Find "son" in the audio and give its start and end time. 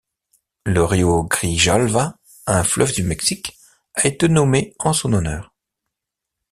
4.93-5.13